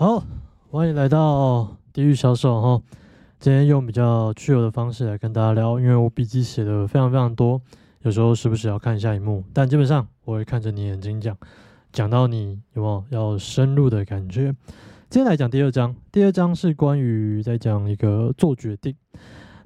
[0.00, 0.24] 好，
[0.70, 2.82] 欢迎来到地狱销售哈。
[3.38, 7.60] 今天用比较趣有的方式来跟大家聊，因为我笔记写的非常非常多，
[8.00, 11.36] 有时候时不时要看一下荧幕，但基本上我会看着你眼睛讲，
[11.92, 14.44] 讲到你有没有要深入的感觉。
[15.10, 18.96] 今天来讲第二章，第二章是关于在讲一个做决定。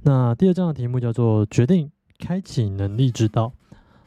[0.02, 1.88] 那第二章的题目叫做决定
[2.18, 3.52] 开启能力之道。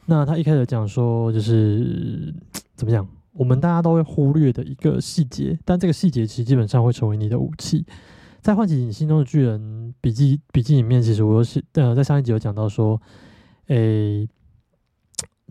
[0.04, 2.34] 那他一开始讲说，就是
[2.76, 3.08] 怎么讲？
[3.38, 7.86] 我们大家都会忽略的一个细节，但这个细节其实基本上会成为你的武器。
[8.40, 13.00] 在唤起你心中的巨人笔记笔记里面，其实我有写，呃，在上一集有讲到说，
[13.66, 14.28] 诶，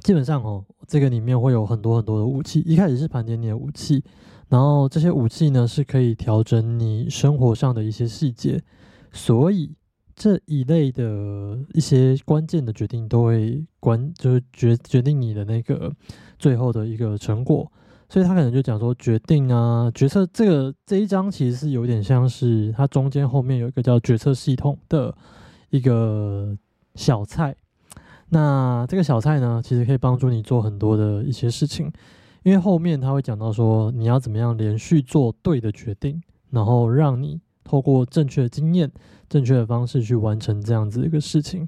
[0.02, 2.60] 基本上哦，这个里面会有很多很多的武器。
[2.66, 4.04] 一开始是盘点你的武器，
[4.50, 8.62] 然后这些武器呢是可以调整你生活上的一些细节，
[9.12, 9.74] 所以
[10.18, 15.94] 这一类的一些关键的决定都会关，就是决决定你的那个
[16.40, 17.72] 最后的一个成果。
[18.10, 25.14] 所以他可能就讲说决定啊决策这个这一章其实是有点像是它中间后面有一个叫决策系统的
[25.70, 26.58] 一个
[26.96, 27.54] 小菜，
[28.30, 31.92] 那这个小菜呢其实可以帮助你做很多的一些事情，
[32.44, 38.90] 因为后面他会讲到说你要怎么样连续做对的决定，然后让你透过正确的经验、
[39.28, 41.68] 正确的方式去完成这样子一个事情，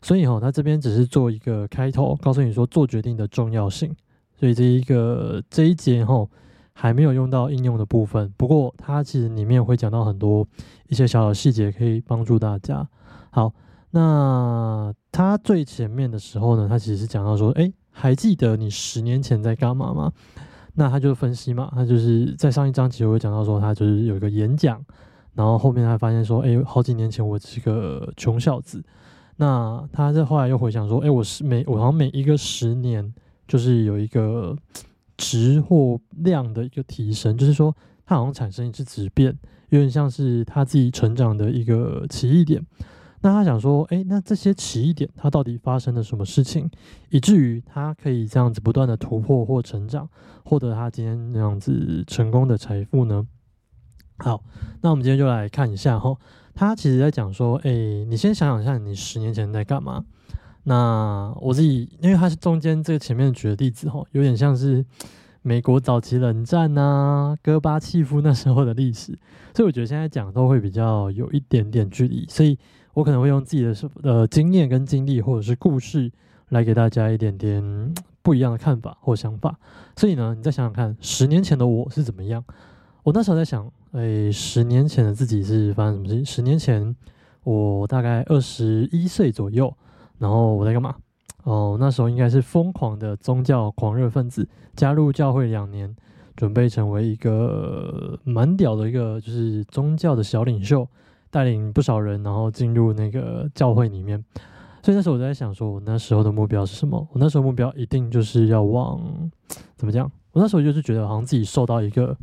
[0.00, 3.92] 所以哈他这边只是做一个开头，告诉你说做决定的重要性。
[4.38, 6.24] 所以这一个这一节哈
[6.72, 10.46] 还没有用到应用的部分，不过它其实里面会讲到很多
[10.86, 12.88] 一些小小细节，可以帮助大家。
[13.30, 13.52] 好，
[13.90, 20.12] 那它最前面的时候呢，它其实是讲到说，哎，还记得你十年前在干嘛吗？
[20.74, 24.82] 那他就分析嘛，他就是在上一章其实我讲到说，他就是有一个演讲，
[25.34, 28.82] 然后后面他发现说，哎，好几年前我是个穷小子。
[29.36, 33.12] 那他在后来又回想说，哎，我是每我好像每一个十年。
[33.48, 34.56] 就是有一个
[35.16, 39.36] 值或量的一个提升，就是说他好像产生一次质变，
[39.70, 42.64] 有点像是他自己成长的一个奇异点。
[43.22, 46.70] 那他想说，哎，那这些奇异点它到底发生了什么事情，
[47.08, 50.08] 以至于他可以这样子不断的突破或成长，
[50.44, 53.26] 获得他今天那样子成功的财富呢？
[54.22, 54.42] 好，
[54.82, 56.14] 那我们今天就来看一下哈，
[56.54, 60.04] 他其实在讲说，哎，你先想想一下，你十年前在干嘛？
[60.64, 64.84] 那我自己，因为它是中间这个前面举的例子哈，有点像是
[65.40, 69.18] 美国早期冷战呐，戈巴契夫那时候的历史，
[69.54, 72.58] 所以我觉得现在讲都会比较有一点点距离，所以
[72.92, 76.12] 我可能会用自己的呃经验跟经历或者是故事
[76.50, 79.58] 来给大家一点点不一样的看法或想法。
[79.96, 82.44] 所以呢，你再想想看，十年前的我是怎么样？
[83.02, 86.24] 我那时候在想，哎，十年前的自己是发生什么事情？
[86.24, 86.94] 十年前
[87.44, 89.72] 我大概二十一岁左右。
[90.18, 90.94] 然后我在干嘛？
[91.44, 94.46] 哦，那时候应该是疯狂的宗教狂热分子，
[94.76, 95.96] 加入教会两年，
[96.36, 100.86] 准备成为一个蛮屌的一个就是宗教的小领袖，
[101.30, 104.22] 带领不少人，然后进入那个教会里面。
[104.82, 106.98] 所以那时候我在想，说我那时候的目标是什么？
[107.12, 109.30] 我那时候目标一定就是要往
[109.76, 110.04] 怎么讲？
[110.32, 112.14] 我那时候就是觉得好像自己受到一个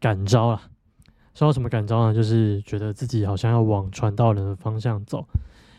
[0.00, 0.60] 感召了，
[1.40, 2.14] 受到什么感召呢？
[2.14, 5.26] 就是觉得自己好像要往传道人的方向走，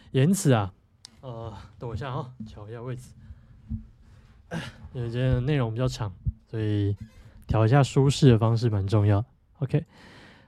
[0.10, 0.74] 因此啊。
[1.22, 3.12] 呃，等我一下啊，调一下位置。
[4.94, 6.12] 因为今天的内容比较长，
[6.50, 6.98] 所以
[7.46, 9.24] 调一下舒适的方式蛮重要。
[9.60, 9.86] OK，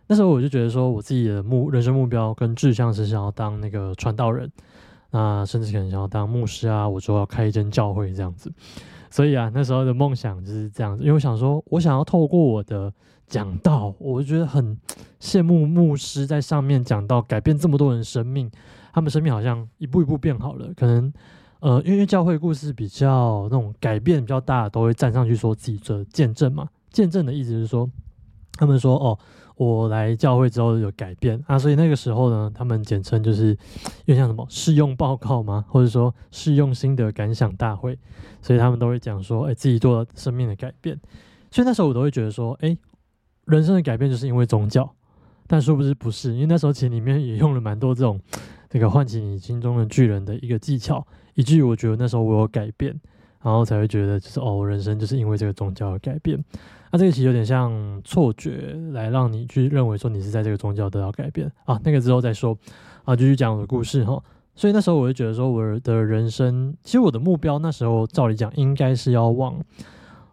[0.07, 4.51] 那时候我就觉得说，我自己的目人生目标跟志向是想要当那个传道人，
[5.13, 8.51] 那甚至可能想要当牧师啊，我说要开一间教会这样子。
[9.11, 12.91] 所以啊，那时候的梦想就是这样子，因为我想说，我想要透过我的
[13.27, 14.75] 讲道，我就觉得很
[15.19, 18.49] 羡慕牧师在上面讲到，改变这么多人生命。
[18.91, 21.13] 他们生命好像一步一步变好了，可能，
[21.59, 26.67] 呃，因为教会故事比较那种改变比较大，都会站上去说自己的见证嘛。
[26.91, 27.89] 见证的意思是说，
[28.53, 29.17] 他们说哦，
[29.55, 33.57] 我来教会之后有改变啊，所以那个时候呢，他们简称就是，
[34.05, 35.65] 又像什么试用报告吗？
[35.67, 37.97] 或者说试用心得感想大会，
[38.41, 40.99] 所以他们都会讲说，哎，自己做了生命的改变。
[41.51, 42.77] 所以那时候我都会觉得说，哎，
[43.45, 44.93] 人生的改变就是因为宗教，
[45.47, 48.19] 但殊不知不是，因为那时候其实里面也用了蛮多这种。
[48.69, 51.05] 这个唤起你心中的巨人的一个技巧，
[51.35, 52.91] 以至于我觉得那时候我有改变，
[53.39, 56.43] 然后才会觉得就是哦，人生就是因为这个宗教而改变。
[56.93, 57.73] 那这个其实有点像
[58.03, 61.81] 错觉，来让你去认为说你是在这个宗教得到改变啊。
[61.83, 62.55] 那个之后再说
[63.03, 64.21] 啊，继续讲我的故事哈。
[64.53, 69.59] 所以那时候我就觉得说，我的人生其实我的目标那时候照理讲应该是要往。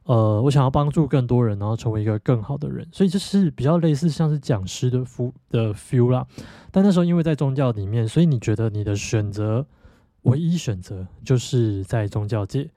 [0.05, 6.27] 呃，我想要帮助更多人，然后成为一个更好的人，所以就是比较类似像是讲师的 f 的 feel 啦。
[6.73, 9.65] 但那时候因为在宗教里面，所以你觉得你的选择
[10.23, 12.69] 唯一选择就是在宗教界，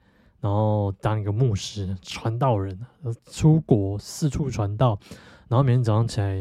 [0.44, 2.78] 然后当一个牧师、传道人，
[3.30, 4.98] 出国四处传道，
[5.48, 6.38] 然后每天早上起来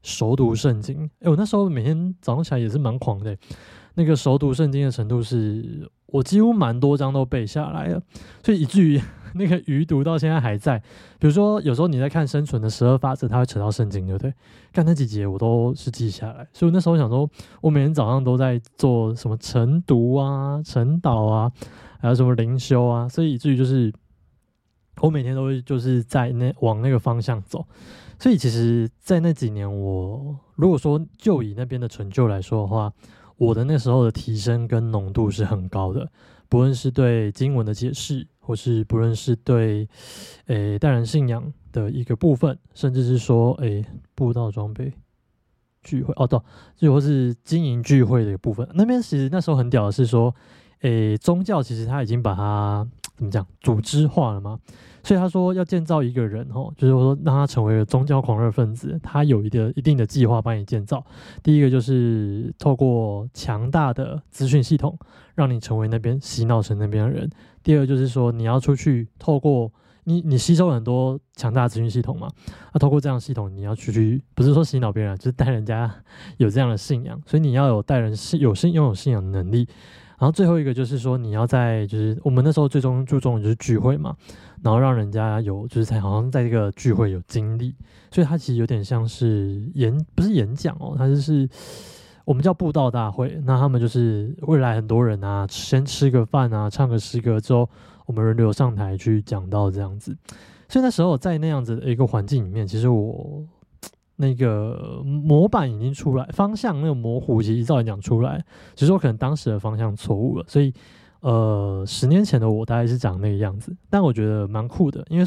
[0.00, 1.10] 熟读圣经。
[1.18, 3.36] 哎，我那时候每天早上起来也是蛮狂的，
[3.94, 8.00] 那个熟读圣经的程度是我几乎蛮多章都背下来了，
[8.44, 9.02] 所以以至于。
[9.34, 10.78] 那个余毒到现在还在，
[11.18, 14.34] 比如说有时候你在看生存的十二法则，它会扯到圣经，对不对？
[14.74, 17.26] 看那几节我都是记下来，所以我那时候想说，
[17.62, 21.50] 我每天早上都在做什么晨读啊、晨祷啊，
[22.02, 23.90] 还有什么灵修啊，所以以至于就是
[25.00, 27.66] 我每天都会就是在那往那个方向走。
[28.18, 32.92] 所以其实，在那几年，我如果说就以那边的成就来说的话，
[33.36, 36.10] 我的那时候的提升跟浓度是很高的，
[36.48, 38.26] 不论是对经文的解释。
[38.44, 39.88] 或是不论是对，
[40.46, 44.92] 诶，带人信仰的一个部分，甚至是说，诶，布道装备
[45.84, 46.40] 聚会，哦，对，
[46.76, 48.68] 就或是经营聚会的一个部分。
[48.74, 50.34] 那边其实那时候很屌的是说，
[50.82, 52.86] 诶，宗教其实他已经把它
[53.16, 54.58] 怎么讲组织化了嘛。
[55.04, 61.04] 所以他说要建造一个人，吼，就是说让他成为了宗教狂热分子，他有一个一定的计划帮你建造。
[61.42, 64.96] 第一个就是透过强大的资讯系统，
[65.34, 67.28] 让你成为那边洗脑成那边的人。
[67.64, 69.72] 第二就是说，你要出去透过
[70.04, 72.28] 你，你吸收很多强大资讯系统嘛。
[72.72, 75.92] 那透过这样系统，你要出去，不是说洗脑别人，就是带人家
[76.38, 77.20] 有这样的信仰。
[77.26, 79.66] 所以你要有带人信有信拥有信仰的能力。
[80.22, 84.14] 然后最后一个就是说，你要在就是我们那时候最终注重的就是聚会嘛，
[84.62, 87.74] 然后让人家有就是在好像在这个聚会有经历。
[88.12, 91.48] 所以它其实有点像是演，不是演讲哦，它就是。
[92.24, 97.68] 我们叫布道大会，那他们就是未来很多人啊，先吃个饭啊，唱个诗歌之后，
[98.06, 100.16] 我们轮流上台去讲到这样子。
[100.68, 103.44] 所以那时候在那样子的一个环境里面，其实我
[104.16, 108.44] 那个模板已经出来，方向那个模糊其实照理讲出来，
[108.74, 110.44] 只是我可能当时的方向错误了。
[110.46, 110.72] 所以
[111.20, 115.26] 呃，十年前的我大概是长那个样子，但我觉得蛮酷的，因为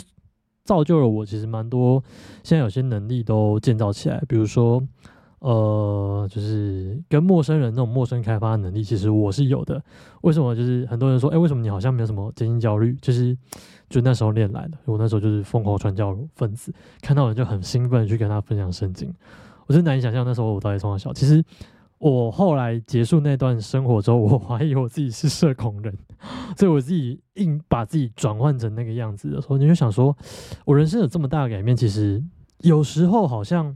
[0.64, 2.04] 造就了我其实蛮多
[2.44, 4.82] 现在有些能力都建造起来，比如说。
[5.40, 9.80] 呃，就是跟陌生人那种陌生开发能力，其实我是有的。
[10.22, 10.56] 为什么？
[10.56, 12.98] 就是很多人说，哎，为什么你好像没有什么真心焦虑？
[13.00, 13.38] 就是
[13.90, 14.78] 就那时候练来的。
[14.86, 19.14] 我那时候就是疯狂传教分子，看到人就很兴奋去跟他分享圣经。
[19.68, 21.14] 我真难以想象那时候我到底从小。
[21.14, 21.44] 其实
[21.98, 25.98] 我后来结束那段生活之后，我怀疑我自己是社恐人，
[26.58, 30.16] 所以我自己硬把自己转换成那个样子的时候，你就想说，
[30.66, 32.24] 我人生有这么大的改变，其实
[32.60, 33.76] 有时候好像。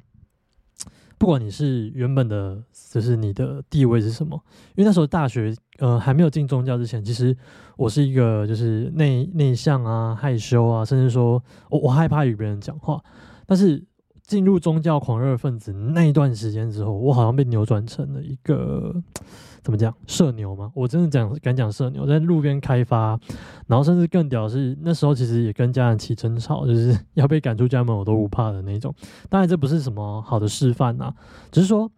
[1.20, 2.58] 不管你是原本的，
[2.92, 4.42] 就是你的地位是什么，
[4.76, 7.36] 因为那时候大学，呃，还没有进宗教之前，其实
[7.78, 13.04] 我是一个就是内内向啊、害羞啊，甚至说我我害怕与别人讲话，
[13.46, 13.84] 但是。
[14.30, 18.94] 进入宗教狂热分子那一段时间之后，我好像被扭转成了一个
[19.64, 20.72] 怎么讲社牛吗？
[20.76, 23.20] 我真的讲敢讲社牛，在路边开发，
[23.66, 28.94] 然后甚至更屌是那时候其实也跟家人起争吵，就是要被赶出家门我都不怕的那种。
[29.30, 31.12] 当然这不是什么好的示范呐，
[31.52, 31.90] 只是说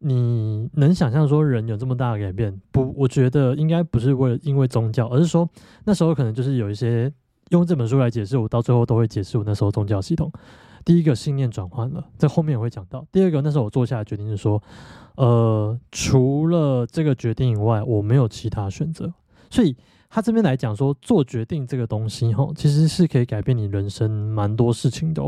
[0.00, 5.48] 你能想象说人有这么大的改变，不，我觉得应该不是为了因为宗教，而是说
[5.86, 7.10] 那时候可能就是有一些
[7.48, 10.30] 用这本书来解释，我到最后都会解释我那时候宗教系统。
[10.84, 13.06] 第一个信念转换了，在后面我会讲到。
[13.12, 14.62] 第二个，那时候我做下的决定是说，
[15.16, 19.12] 呃，除了这个决定以外，我没有其他选择。
[19.50, 19.76] 所以
[20.10, 25.22] 他这边来讲说，做决定这个东西，哈，其实是可以改变你人生蛮多事情的。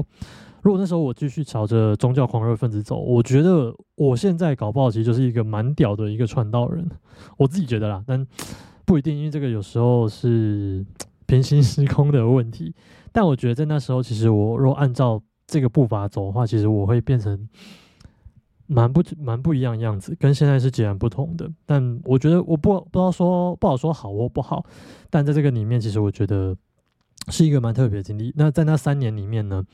[0.63, 6.87] 如果那时候我继续朝着宗教狂热分子走，我觉得我现在搞不好其实就是一个蛮屌的一个传道人，
[7.39, 8.27] 我自己觉得啦，但
[8.85, 10.85] 不一定，因为这个有时候是
[11.27, 12.75] 平行时空的问题。
[13.13, 15.21] 但我觉得在那时候，其实我若按照
[15.51, 17.49] 这个步伐走的话，其实我会变成
[18.69, 21.51] 蛮不蛮不一样的样子，跟现在是截然不同的。
[21.67, 24.65] 但我觉得我不不知道说不好说好或不好，
[25.11, 26.57] 但在这个里面，其实我觉得
[27.31, 28.33] 是一个蛮特别的经历。
[28.37, 29.65] 那在那三年里面呢，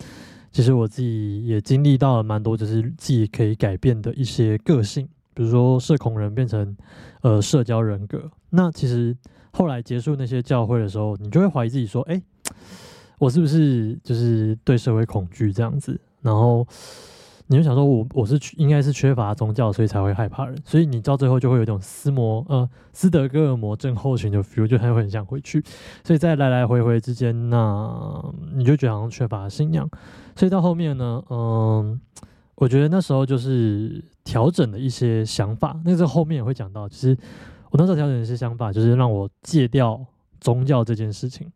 [0.51, 6.75] 其实我自己也经历到了蛮多，就是自己可以改变的一些个性，比如说社恐人变成
[7.21, 8.31] 呃社交人格。
[8.49, 9.15] 那其实
[9.53, 12.23] 后来结束那些教会的时候，你就会怀疑自己说，哎。
[13.19, 15.99] 我是不是就是对社会恐惧这样子？
[16.23, 16.67] 然后
[17.47, 20.59] 你就想说，我我是应该是缺乏宗教，所以才会害怕人。
[20.65, 25.63] 所以你到最后就会有一种斯摩呃斯德哥尔摩症候群的 feel，就很很想回去。
[26.03, 29.89] 所以在来来回回之间，那你就觉得好像缺乏信仰。
[30.35, 32.01] 所以到后面呢，嗯，
[32.57, 35.81] 我觉得那时候就是调整了一些想法。
[35.85, 37.17] 那个后面也会讲到，其实
[37.71, 40.05] 我那时候调整一些想法，就是让我戒掉
[40.47, 41.51] 宗教这件事情。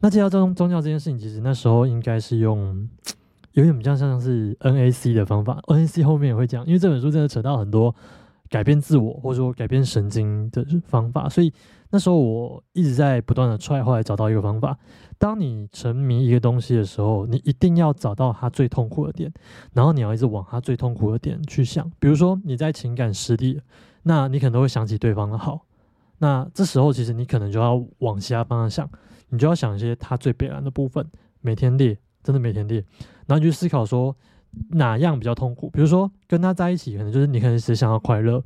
[0.00, 2.88] 那介绍宗宗教这件事情，其实那时候应该是用
[3.52, 5.60] 有点比较像是 NAC 的方法。
[5.66, 7.94] NAC 后面也会讲，因为这本书真的扯到很多
[8.48, 11.28] 改变自我，或者说改变神经的方法。
[11.28, 11.52] 所以
[11.90, 14.74] 那时候我一直在不断的踹，后来找到一个方法。
[15.18, 19.30] 当你沉迷一个东西的时候，你一定要找到它最痛苦的点，
[19.74, 21.86] 然后你要一直往它最痛苦的点去想。
[21.98, 23.60] 比如说你在情感失利，
[24.04, 25.66] 那你可能都会想起对方的好。
[26.20, 28.90] 那这时候其实你可能就要往其他方向想，
[29.30, 31.04] 你就要想一些他最必然的部分，
[31.40, 32.78] 每天列，真的每天列，
[33.26, 34.16] 然后你去思考说。
[34.70, 35.70] 哪样比较痛苦？
[35.70, 38.42] 比如说跟他在一起，可能就是你可能只想要快乐，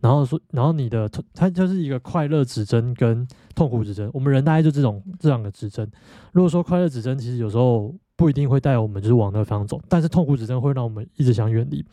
[0.00, 4.08] 然后说，然后你的他就是一个快乐指针跟痛苦指针。
[4.14, 5.90] 我们人大概就这种这两个指针。
[6.30, 11.84] 如果说快乐指针，其实有时候不一定会带我们就是往那个方向走，但是痛苦指针会让我们一直想远离。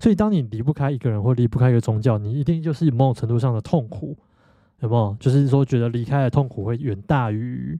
[0.00, 4.18] 所以当你离不开一个人或离不开一个宗教，你一定就是某种程度上的痛苦，
[4.82, 5.16] 有没有？
[5.18, 7.78] 就是说觉得离开的痛苦会远大于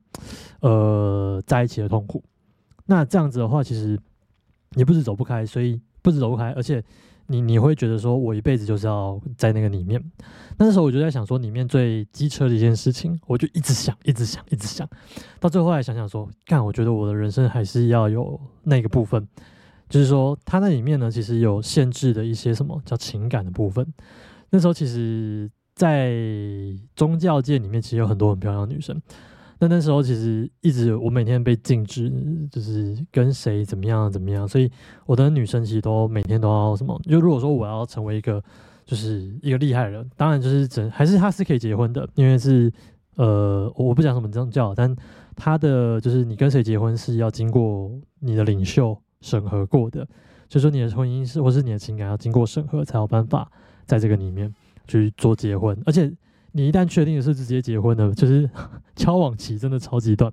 [0.60, 2.24] 呃在一起的痛苦。
[2.86, 3.98] 那这样子的话，其实。
[4.74, 6.82] 你不止走不开，所以不止走不开，而且
[7.26, 10.02] 你你会觉得说，我一辈子就是要在那个里面。
[10.56, 14.88] 那时候我就在想说，里面最机车的一件事情，我就一直想，一直想，一直想
[15.38, 19.28] 到最后来想想说，干，我觉得我的人生还是要有那个部分，
[19.90, 23.86] 就是说，它那里面呢，其实有限制的一些什么叫情感的部分。
[24.48, 26.12] 那时候其实，在
[26.94, 29.00] 宗教界里面，其实有很多很漂亮的女生。
[29.58, 32.12] 那那时候其实一直我每天被禁止，
[32.50, 34.68] 就是跟谁怎么样怎么样，所以
[35.06, 37.00] 我的女生其实都每天都要什么？
[37.04, 38.42] 就如果说我要成为一个
[38.84, 42.72] 就是一个厉害人，当然就是整还是他是可以结婚的，因为是
[43.14, 44.92] 呃我不讲什么宗教，但
[45.36, 47.88] 他的就是你跟谁结婚是要经过
[48.18, 50.04] 你的领袖审核过的，
[50.48, 53.48] 就说你的婚姻是或是你的情感要经过审核才有办法
[53.86, 54.52] 在这个里面
[54.86, 56.12] 去做结婚，而且。
[56.54, 58.46] 你一旦确定的是直接结婚的，就是
[58.94, 60.30] 交往期真的超级短，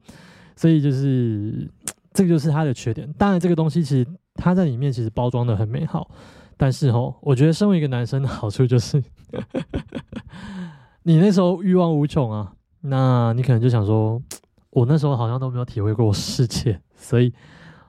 [0.54, 1.66] 所以就是
[2.12, 3.10] 这个就是他的缺点。
[3.18, 6.12] 当然，这个东西其实他在里面其实包装的很美好，
[6.58, 9.02] 但是哦，我觉得身为一个男生的好处就是，
[11.04, 12.52] 你那时候欲望无穷啊，
[12.82, 14.22] 那你可能就想说，
[14.72, 17.34] 我那时候好像都没有体会过世界，所以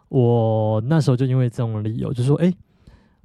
[0.08, 2.54] 我那时候就因为这种理由，就说，哎。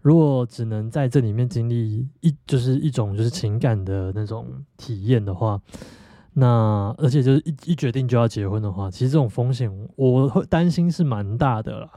[0.06, 4.46] 如果只能在这里面经历一，就是一种就是情感的那种
[4.78, 5.60] 体验的话，
[6.34, 11.90] 那而且就是一一决定就要结婚的话，其实这种风险我会担心是蛮大的啦。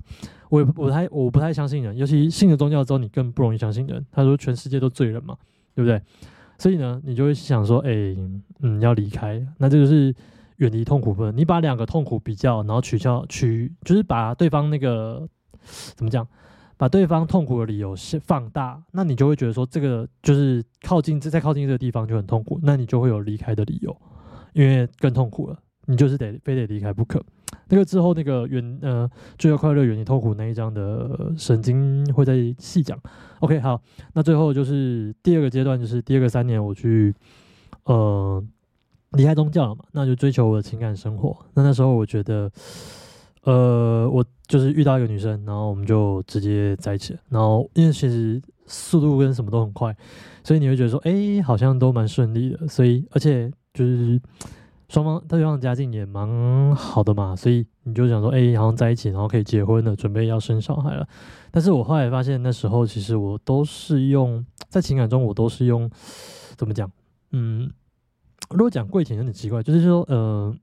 [0.49, 4.03] 我也不太我不太相信人，尤其信了宗教之后，你更不容易相信人。
[4.11, 5.37] 他说全世界都罪人嘛，
[5.75, 6.01] 对不对？
[6.57, 7.93] 所以呢，你就会想说，哎，
[8.61, 10.15] 嗯，要离开，那这就是
[10.57, 11.37] 远离痛苦分。
[11.37, 15.29] 你把两个痛苦比较，然后取消取，就是把对方那个
[15.95, 16.27] 怎么讲？
[16.79, 23.95] 把对方痛苦的理由是放大，那你就会觉得说这个就是靠近这，再靠近这个地方就很痛苦，那你就会有离开的理由，
[24.53, 27.21] 因为更痛苦了，你就是得非得离开不可。
[27.69, 32.97] 那个之后那个远呃最后快乐远离痛苦那一章的神经会再细讲。
[33.41, 33.83] OK，好，
[34.15, 37.13] 那最后就是第二个阶段，就是第二个三年我去
[37.85, 38.43] 呃
[39.13, 41.37] 离开宗教了嘛，那就追求我的情感生活。
[41.55, 42.49] 那那时候我觉得。
[43.45, 47.21] 呃，我就是遇到一个女生，然后我们就直接在一起了。
[47.29, 49.95] 然后因为其实速度跟什么都很快，
[50.43, 52.67] 所以你会觉得说，哎，好像都蛮顺利的。
[52.67, 54.19] 所以而且就是
[54.89, 61.07] 双方对方的家境也蛮好的嘛，所以你就想说，哎，好像在一起，然后可以结婚了，准备要生小孩了。
[61.51, 65.91] 但是我后来发现，那时候其实我都是用在情感中，我都是用
[66.57, 66.91] 怎么讲？
[67.33, 67.71] 嗯，
[68.49, 70.57] 如果讲跪舔有点奇怪，就是说，呃。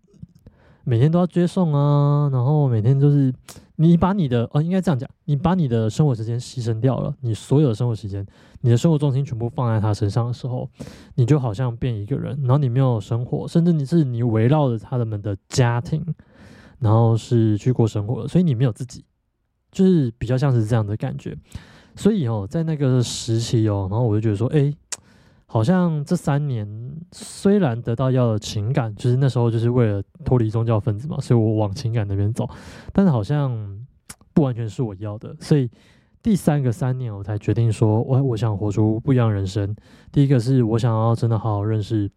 [0.87, 3.33] 每天都要接送啊，然后每天就是
[3.77, 8.25] 你把你的哦，应该这样讲，你把你的生活时间牺牲掉了，你所有的生活时间，
[8.61, 10.69] 你的生活重心全部放在他身上的时候，
[11.15, 16.05] 你就好像变一个人，然后你没有生活，甚至你是你围绕着他们的家庭，
[16.79, 19.03] 然后是去过生活，所以你没有自己，
[19.71, 21.37] 就是比较像是这样的感觉。
[21.95, 24.73] 所以哦，在那个时期哦，然后我就觉得说，哎。
[25.55, 26.67] 好像这三年
[27.13, 32.45] 虽然得到要的情感，就是那时候就是为了脱离宗教分子嘛，所以我往情感那边走，
[32.91, 33.79] 但是好像
[34.33, 35.71] 不完全是我要的，所以
[36.21, 39.73] 第三个三年我才决定说，我我想活出不一样人生。
[40.11, 42.11] 第一个是我想要真的好好认识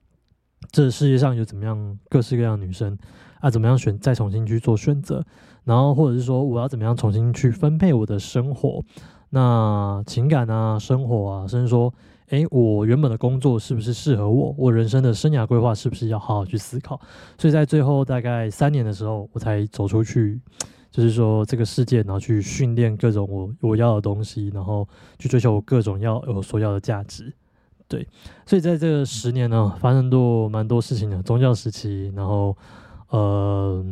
[0.73, 2.99] 这世界上有怎么样各式各样的女生
[3.39, 5.25] 啊，怎么样选再重新去做选择，
[5.63, 8.85] 然后或者是说我要怎么样重新去分配我的生活，
[9.31, 11.95] 那情感啊，生活啊，甚至说。
[12.31, 14.55] 诶，我原本的工作是不是适合我？
[14.59, 17.01] 我人生的生涯规划是不是要好好去思考？
[17.39, 20.39] 所以在最后大概三年的时候，我才走出去，
[20.91, 24.87] 就是说这个世界，然后去训练各种我我要的东西，然后
[25.19, 27.33] 去追求我各种要我所要的价值。
[27.87, 28.07] 对，
[28.45, 32.55] 所以在这十年呢，发生过蛮多事情的，宗教时期，然后
[33.09, 33.83] 呃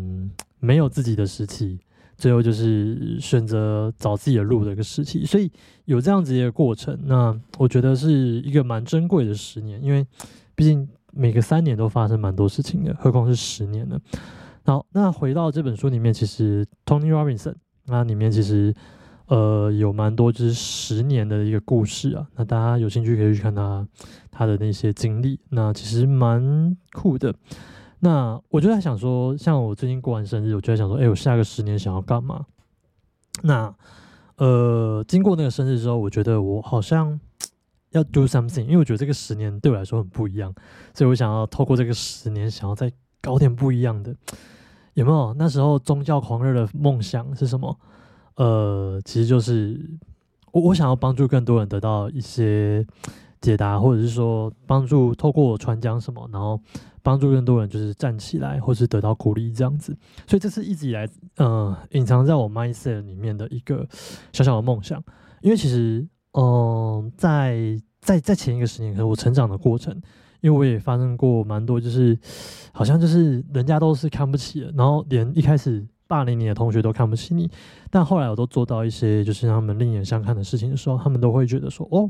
[0.60, 1.80] 没有自己的时期，
[2.16, 5.24] 最后就是选择找自己的路的一个时期。
[5.24, 5.50] 所以
[5.84, 10.06] 有这样子一个过程，那我觉得是一个蛮珍贵的十年，因为
[10.54, 13.98] 毕竟每个三年都发生蛮多事情的，何况是十年呢？
[14.64, 17.54] 好，那回到这本书里面，其实 Tony Robinson
[17.86, 18.74] 那里面其实。
[19.28, 23.84] 呃，有蛮多就是十年的一个故事啊，那大家有兴趣可以去看他
[24.30, 27.34] 他的那些经历，那其实蛮酷的。
[28.00, 32.44] 那我就在想说，像我最近过完生日，我就在想说，哎，我下个十年想要干嘛？
[33.42, 33.74] 那
[34.36, 37.18] 呃，经过那个生日之后，我觉得我好像
[37.90, 40.54] 要 do something，因为我觉得这个十年对我来说很不一样，
[40.92, 44.14] 所以我想要透过这个十年，想要再搞点不一样的。
[44.94, 47.78] 有没有那时候宗教狂热的梦想是什么？
[48.36, 49.98] 呃，其实就是
[50.52, 52.86] 我我想要帮助更多人得到一些
[53.46, 56.60] 解答，或者是说帮助透过我传讲什么，然后
[57.00, 59.96] 帮助更多人就是站起来，或是得到鼓励这样子。
[60.26, 63.86] 所以这是一直以来呃隐藏在我 mindset 里面的一个
[64.32, 65.00] 小小的梦想。
[65.42, 69.94] 因为其实嗯，在在在前一个十年，可能我成长的过程，
[70.40, 72.18] 因为我也发生过蛮多，就是
[72.72, 75.86] 好像就是人家都是看不起的，然后连一开始。
[76.08, 77.50] 霸凌你的同学都看不起你，
[77.90, 82.08] 但后来我都做到一些就是让他们另眼相看的事情的时候，他们都会觉得说：“哦，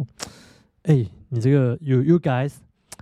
[0.86, 2.54] 哎，你这个 you you guys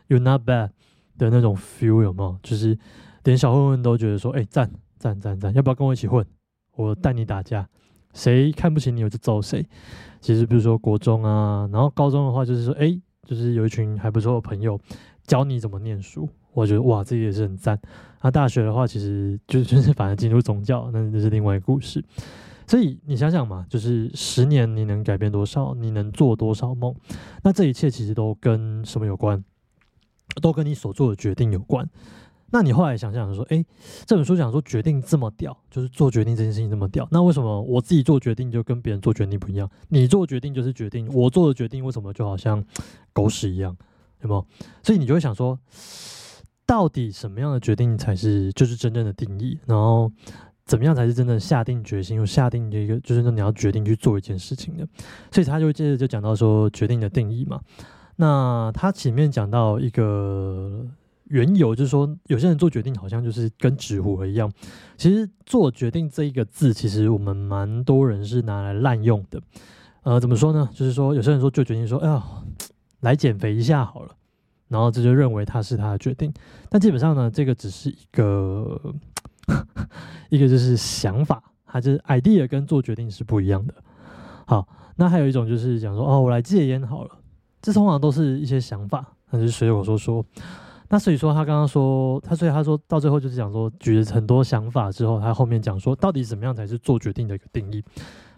[0.08, 0.70] you not bad
[1.18, 2.38] 的那种 feel 有没有？
[2.42, 2.76] 就是
[3.24, 6.24] 连小混混都觉得说：哎，赞赞赞赞，要不要跟我一起混？
[6.76, 7.68] 我带你打架，
[8.14, 9.66] 谁看不起你我就揍谁。
[10.20, 14.80] 其实比如说国中啊，然后高中的话就是说：哎，就是有一群还不错的朋友
[15.26, 17.78] 教你怎么念书。”我觉得哇，这也是很赞。
[18.22, 22.02] 那大学的话，其实就 就是反正进入宗教，那那是另外一个故事。
[22.66, 26.94] 所以你想想嘛，就是十年你能改变多少，你能做多少梦？
[27.42, 29.44] 那这一切其实都跟什么有关？
[30.40, 31.88] 都跟你所做的决定有关。
[32.50, 33.64] 那你后来想想说，哎，
[34.06, 37.06] 这本书讲说决定这么屌，就是做决定这件事情这么屌。
[37.10, 39.68] 那为什么我自己做决定就跟别人做决定不一样？
[39.88, 42.64] 你做决定就是决定，我做的决定为什么就好像
[43.12, 43.76] 狗屎一样？
[44.22, 44.46] 有没有？
[44.82, 45.58] 所以你就会想说。
[46.66, 49.58] 到底什么样的决定才是就是真正的定义？
[49.66, 50.10] 然后
[50.66, 54.86] 怎么样才是真正下定决心又下定这个就是说你要决定去做一件事情的？
[55.30, 57.60] 所以他就接着就讲到说决定的定义嘛。
[58.16, 60.86] 那他前面讲到一个
[61.24, 64.50] 缘由，就是说有些人做决定好像就是跟纸糊一样。
[64.96, 69.42] 其实做决定这一个字，其实我们蛮多人是拿来滥用的。
[70.02, 70.68] 呃，怎么说呢？
[70.72, 72.22] 就是说有些人说做决定说，哎呀，
[73.00, 74.14] 来减肥一下好了。
[74.68, 76.32] 然后这就认为他是他的决定，
[76.68, 78.80] 但基本上呢，这个只是一个
[80.30, 83.74] 一个就是想法，还是 idea 跟做决定是不一样的。
[84.46, 87.10] 好，那还有一种就是讲说，哦，我来戒烟好了，
[87.62, 90.24] 这通常都是一些想法，那是随口说说。
[90.90, 97.82] 那所以说他刚刚说，他所以他说到最后就是讲说，举了很多想法之后，他后面讲说，到底怎么样才是做决定的一个定义？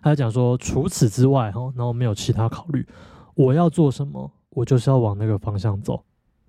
[0.01, 2.87] 他讲说，除此之外，哈，然后没有其他考虑，
[3.35, 6.03] 我要做什么，我就是要往那个方向走。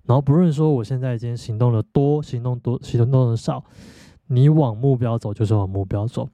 [0.06, 3.62] 然后不论说我现在今天行动的多，行动多，行动的少，
[4.28, 6.28] 你往目标走就是往目标走。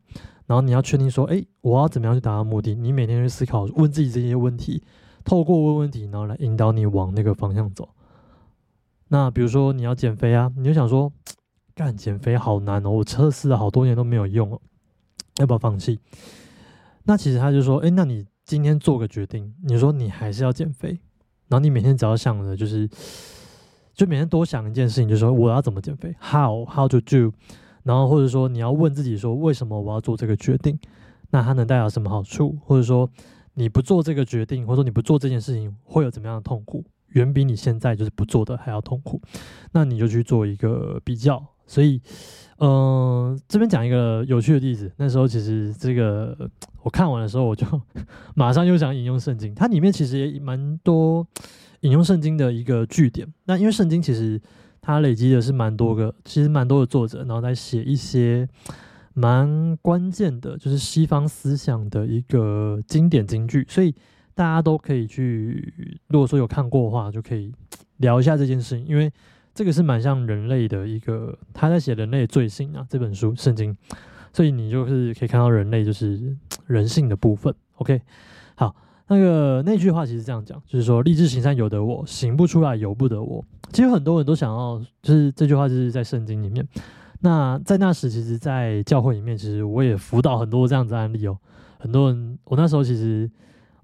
[0.47, 2.75] 然后你要确定说，哎，我要怎么样去达到目的？
[2.75, 4.83] 你每天去思考，问自己这些问题，
[5.25, 7.89] 透过问问题，然后来引导你往那个方向走。
[9.09, 11.11] 那比如说你要减肥啊，你就想说，
[11.75, 14.61] 干减肥好难哦，我测试了好多年都没有用哦，
[15.39, 15.99] 要不要放弃？
[17.05, 20.91] 那其实他就说，哎，那你今天做个决定，你说你还是要减肥，
[21.49, 22.89] 然后你每天只要想的就是。
[23.95, 27.33] 就每天多想一件事情，就说我要怎么减肥，how how to do，
[27.85, 30.77] 然后或者说你要问自己说，为什么我要做这个决定？
[31.31, 32.59] 那它能带来什么好处？
[32.65, 33.09] 或者说
[33.55, 36.85] 你不做这个决定，或者说你不做这件事情会有怎么样的痛苦？
[37.11, 39.21] 远比你现在就是不做的还要痛苦。
[39.71, 41.41] 那你就去做一个比较。
[41.67, 42.01] 所以，
[42.59, 44.91] 嗯，这边讲一个有趣的例子。
[44.97, 46.51] 那时候其实这个
[46.83, 47.67] 我看完的时候，我就
[48.35, 51.27] 马上又想引用圣经，它里面其实也蛮多。
[51.81, 54.41] 引用圣经的一个据点，那因为圣经其实
[54.87, 58.47] 它累积的是蛮多个，其实蛮多的作者，然后在写一些
[59.15, 63.95] 蛮关键的，就是西方思想的一个经典金句，所以
[64.35, 67.51] 大家都可以去，如果说有看过的话，就可以
[67.97, 69.11] 聊一下这件事情，因为
[69.55, 73.75] 这个是蛮像人类的一个，他在写人类罪行啊这本书圣经，
[74.35, 77.55] 所以你就是可以看到人类就是人性的部分。
[77.77, 78.03] OK，
[78.55, 78.77] 好。
[79.07, 83.45] 那个那句话其实这样讲，就是说立志行善由得我，行不出来由不得我。
[83.75, 86.65] 其实很多人都想要，就是这句话就是在圣经里面。
[87.19, 91.37] 那在那时，其实，在教会里面，其实我也辅导很多这样子案例哦。
[91.81, 93.29] 很多人，我那时候其实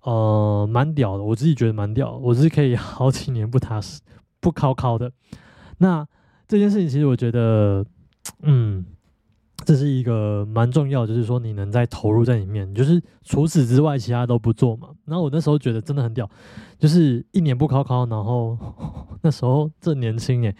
[0.02, 4.00] 呃蛮屌的，我自己觉得蛮屌，我是可以好几年不踏实、
[4.38, 5.10] 不考考的。
[5.78, 6.06] 那
[6.46, 7.84] 这件事情，其实我觉得，
[8.42, 8.84] 嗯，
[9.70, 14.88] 这是一个蛮重要，就是说你能在投入在里面，就是除此之外其他都不做嘛。
[15.04, 16.28] 然后我那时候觉得真的很屌，
[16.76, 18.58] 就是一年不考考，然后
[19.22, 20.52] 那时候正年轻诶，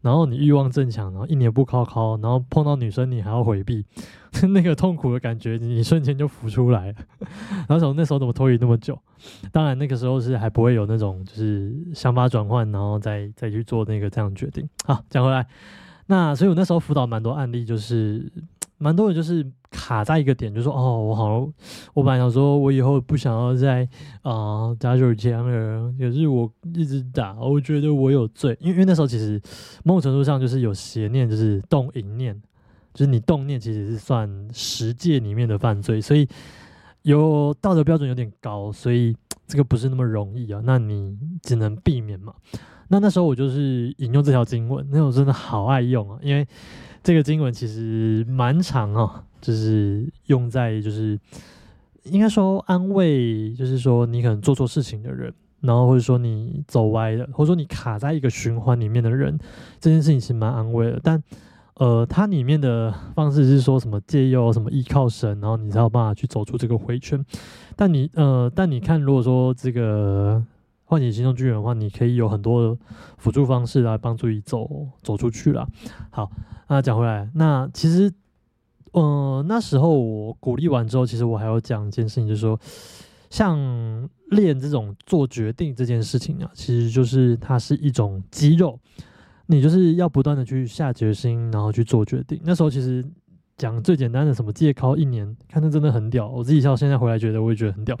[0.00, 3.84] 然后你欲望正强，然后一年不考考，然后碰到女生你还要回避，
[4.54, 6.94] 那个痛苦的感觉你瞬间就浮出来了。
[7.68, 8.98] 然后那时候怎么拖延那么久？
[9.52, 14.66] 当然那个时候是还不会有那种就是想法转换，然后再再去做那个这样决定。
[14.86, 15.46] 好，讲回来。
[16.06, 18.30] 那所以，我那时候辅导蛮多案例，就是
[18.84, 21.48] 蛮多人就是卡在一个点，就说哦，我好，
[21.94, 23.88] 我本来想说，我以后不想要再
[24.20, 29.40] 啊打手枪了，可是我一直打，我觉得我有罪，因为因为那时候其实
[29.84, 32.38] 某种程度上就是有邪念，就是动淫念，
[32.92, 36.28] 就是你动念其实是算十戒里面的犯罪，所以
[37.00, 39.16] 有道德标准有点高，所以
[39.46, 42.34] 这个不是那么容易啊，那你只能避免嘛。
[42.88, 46.46] 那那时候我就是引用这条经文，那我真的好爱用啊，因为
[47.04, 51.20] 这个经文其实蛮长啊，就是用在就是
[52.04, 59.38] 应该说安慰，就是说你可能做错事情的人，然后或者说你走歪了，或者说你卡在一个循环里面的人，
[59.78, 60.98] 这件事情其实蛮安慰的。
[61.02, 61.22] 但
[61.74, 67.22] 呃，它里面的方式是说什么借由什么依靠神，然后你才有办法去走出这个回圈。
[67.76, 70.42] 但你呃，但你看，如果说这个。
[70.86, 72.76] 唤醒心中巨人的话，你可以有很多
[73.16, 74.68] 辅助方式来帮助你走
[75.02, 75.66] 走出去了。
[76.10, 76.30] 好，
[76.74, 78.12] 那讲回来，那其实，
[78.94, 82.58] 嗯，那时候我鼓励完之后，其实我还要讲一件事情，就是说，
[83.30, 83.56] 像
[84.30, 88.78] 练这种做决定这件事情啊，其实就是它是一种肌肉，
[89.46, 92.40] 你就是要不断的去下决心，然后去做决定。
[92.44, 93.04] 那时候其实。
[93.56, 96.28] 讲最简单的什么借考一年，看那真的很屌。
[96.28, 97.96] 我自己到现在回来觉得，我也觉得很屌。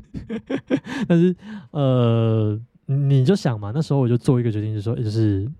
[1.08, 1.34] 但是
[1.70, 5.50] 呃，你就想嘛，那时候我就做一个决定，就说，就是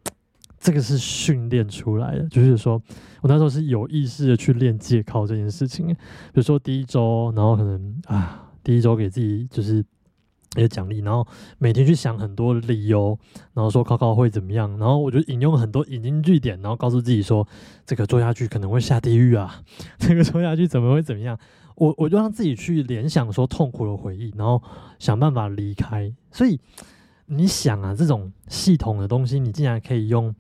[0.59, 2.83] 这个是训练出来的，就是说
[3.21, 5.87] 我那时候是有意识的去练借考这件事情。
[5.88, 5.94] 比
[6.35, 9.85] 如说第一周，然后可能啊，第一周给自己就是。
[10.57, 11.25] 一些奖励，然后
[11.59, 13.16] 每天去想很多理由，
[13.53, 17.47] 然后说考考会怎么样，然后我就引用很多引经据典，然后告诉自己说
[17.85, 19.62] 这个做下去可能会下地狱啊，
[20.01, 21.38] 这个做下去怎么会怎么样？
[21.77, 24.61] 我我就让自己去联想说痛苦的回忆，然后
[24.99, 26.11] 想办法离开。
[26.33, 26.59] 所以
[27.29, 30.35] 你想啊，这种系统的东西，你竟然可以用，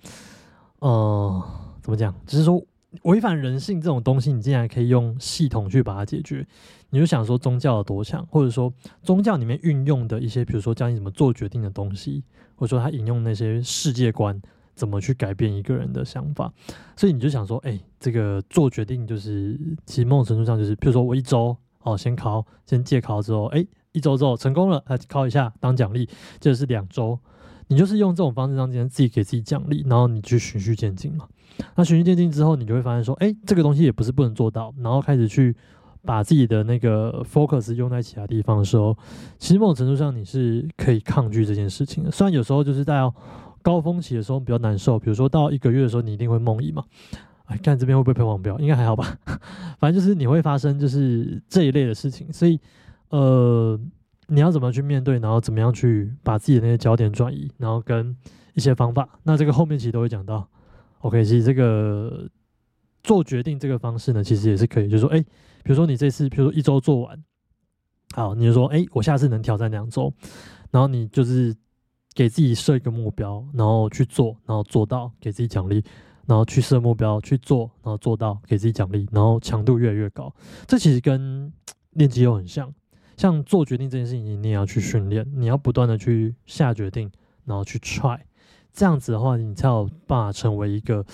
[0.80, 1.42] 呃，
[1.80, 2.14] 怎么讲？
[2.26, 2.62] 只是说。
[3.02, 6.44] 违反人性这种东西，你竟然可以用系统去把它解决？
[6.88, 8.72] 你就想说宗教有多强，或者说
[9.02, 12.24] 宗教里面运用的一些，比如说教你怎么做决定的东西，
[12.56, 14.40] 或者说他引用那些世界观，
[14.74, 16.50] 怎么去改变一个人的想法？
[16.96, 23.64] 所以你就想说，哎，这个做决定就是其实某种程度上就是，比如说我一周哦，先考，先借考之后，哎，
[23.98, 26.08] 一周之后成功了，来考一下当奖励，
[26.40, 27.18] 这是两周。
[27.70, 31.26] 你就是用这种方式让自己给自己奖励，然后你去循序渐进嘛。
[31.74, 34.72] 那循序渐进之后，你就会发现说，哎，这个东西也不是不能做到。
[34.78, 35.54] 然后开始去
[36.02, 38.96] 把自己的那个 focus 用在其他地方的时候，
[39.38, 42.10] 其实某种程度上你是可以抗拒这件事情的。
[42.10, 43.00] 虽然有时候就是在
[43.60, 46.82] 高峰期的时候比较难受，比如说到一个月的时候，你一定会梦遗嘛。
[47.46, 48.58] 哎，看这边会不会喷黄标？
[48.58, 49.14] 应该还好吧。
[49.78, 52.58] 反正就是你会发生就是这一类的事情，所以
[53.10, 53.80] 呃。
[54.30, 58.14] 你要怎么去面对，然后怎么样去把自己的那些焦点转移，然后跟
[58.52, 60.46] 一些方法，那这个后面其实都会讲到。
[60.98, 62.28] OK，其实这个
[63.02, 65.18] 做决定这个方式呢，其实也是可以，就是说，哎，
[65.64, 67.24] 比如说你这次，比如说一周做完，
[68.12, 70.12] 好，你就说，哎，我下次能挑战两周，
[70.70, 71.56] 然后你就是
[72.12, 75.82] 给自己设一个目标，然后去做，然后做到，给自己奖励，
[76.26, 80.30] 然后去设目标去做，然后做到，给自己奖励，然后强度越来越高。
[80.66, 81.50] 这其实跟
[81.96, 82.70] 练肌肉很像。
[83.18, 87.10] 像做决定这件事情，你也要去训练，你要不断的去下决定，
[87.44, 88.18] 然后去 try，
[88.72, 91.04] 这样子的话，你才有办法成为一个，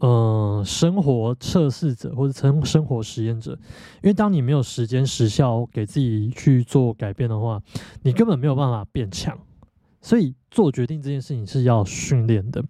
[0.00, 3.52] 呃，生活测试者或者成生活实验者。
[4.02, 7.62] 因为当你没有时间时效给自己去做改变的话，
[8.02, 9.38] 你根本没有办法变强。
[10.00, 12.64] 所以做决定这件事情是要训练的。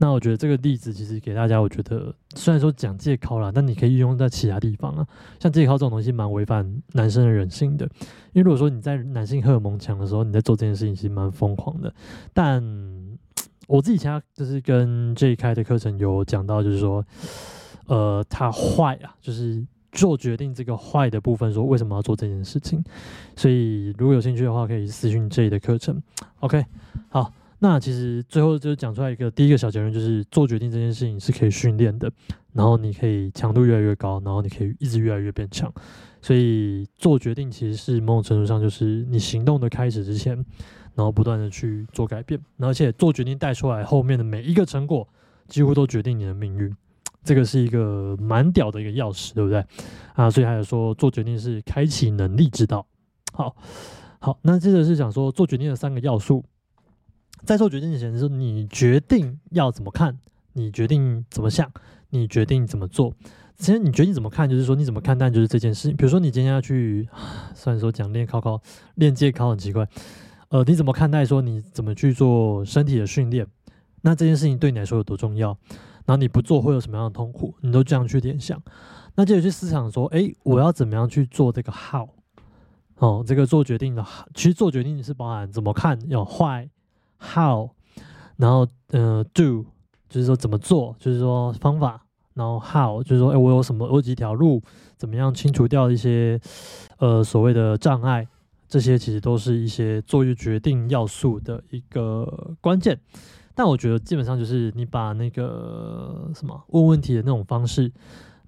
[0.00, 5.04] 那我觉得这个例子其实给大家，我觉得虽然说讲借考啦，但你可以运用在其他地方啊。
[5.40, 7.84] 像借考这种东西，蛮违反男生的人性的。
[8.32, 11.92] 因为如果说你在男性荷尔蒙强的时候，你在做这件事情，其实蛮疯狂的。
[12.32, 12.62] 但
[13.66, 17.04] 我自己其他就是跟这一开的课程有讲到，就是说，
[17.86, 22.80] 呃，他坏啊，就是做决定这个坏的部分，说为什么要做这件事情。
[23.34, 26.00] 所以如果有兴趣的话，可以私讯这里的课程。
[26.38, 26.64] OK，
[27.08, 27.32] 好。
[27.60, 32.10] 那其实最后就讲出来一个第一个小结论，就是做决定这件事情是可以训练的，
[32.52, 35.72] 然后你可以强度越来越高，然后你可以一直越来越变强。
[36.22, 40.34] 所以做决定其实是某种程度上就是你行动的开始之前，
[40.94, 45.06] 然后不断的去做改变，而且做决定带出来后面的每一个成果，
[45.48, 46.74] 几乎都决定你的命运。
[47.24, 49.64] 这个是一个蛮屌的一个钥匙，对不对？
[50.14, 52.86] 啊，所以还有说做决定是开启能力之道。
[53.32, 53.54] 好，
[54.20, 56.44] 好，那接着是讲说做决定的三个要素，
[57.44, 60.18] 在做决定之前是你决定要怎么看，
[60.52, 61.70] 你决定怎么想，
[62.10, 63.12] 你决定怎么做。
[63.56, 65.28] 其实你决定怎么看，就是说你怎么看待？
[65.28, 65.90] 就是这件事。
[65.92, 67.08] 比如说你今天要去，
[67.54, 68.60] 虽然说讲练考考
[68.94, 69.88] 练健考很奇怪，
[70.50, 71.24] 呃，你怎么看待？
[71.24, 73.46] 说你怎么去做身体的训练？
[74.02, 75.56] 那这件事情对你来说有多重要？
[76.06, 77.54] 然后你不做会有什么样的痛苦？
[77.60, 78.62] 你都这样去联想，
[79.16, 82.08] 那接着去思想说，哎，我要怎么样去做这个 how？
[82.98, 86.68] 哦，这个做决定的，其实做决定是包含怎么看，有 why、
[87.18, 87.70] how，
[88.36, 89.64] 然后呃 do，
[90.08, 92.02] 就是说怎么做，就是说方法。
[92.34, 94.62] 然后 how 就是说，哎，我有什么，我几条路，
[94.96, 96.40] 怎么样清除掉一些
[96.98, 98.28] 呃所谓的障碍？
[98.68, 102.96] 这些其实都是一些做一决定要素的一个关键。
[103.56, 107.90] 但我觉得基本上就是你把那个什么问问题的那种方式，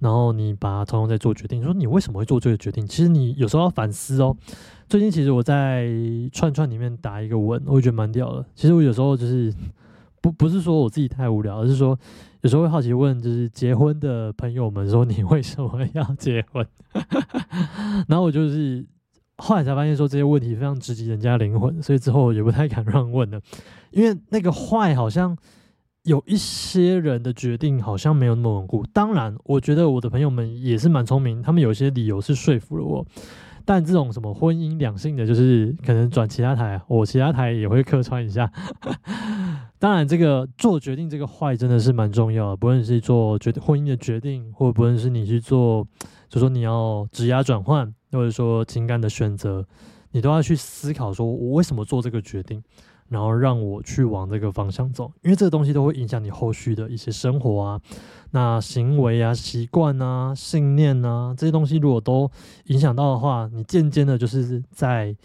[0.00, 1.62] 然后你把它通在做决定。
[1.62, 2.84] 说你为什么会做这个决定？
[2.86, 4.36] 其实你有时候要反思哦。
[4.88, 5.88] 最近其实我在
[6.32, 8.44] 串串里面打一个文，我觉得蛮屌的。
[8.54, 9.54] 其实我有时候就是
[10.20, 11.96] 不不是说我自己太无聊，而是说。
[12.42, 16.66] 有时候会好奇问，就是结婚的朋友们说你为什么要结婚？
[18.08, 18.82] 然后我就是
[19.36, 23.38] 后来才发现说这些问题非常直击人家灵魂，所以之后也不太敢乱问了。
[23.90, 25.36] 因为那个坏好像
[26.04, 28.84] 有一些人的决定好像没有那么稳固。
[28.92, 33.06] 当然，我觉得我的朋友们也是蛮聪明，他们有些理由是说服了我。
[33.66, 38.50] 但这种什么婚姻两性的，就是可能转其他台，我其他台也会客串一下。
[39.78, 45.86] 当然，这个做决定这个坏真的是蛮重要的，不论是做决定婚姻的决定，或不论是你去做，
[46.28, 49.64] 就说你要职压转换，或者说情感的选择，
[50.12, 52.62] 你都要去思考，说我为什么做这个决定。
[53.10, 57.80] 然后让我去往这个方向走，因为这个东西都会影响你后续的一些生活啊，
[58.30, 62.30] 那行为啊、习惯啊、信念啊这些东西，如果都
[62.66, 65.16] 影响到的话，你渐渐的就是在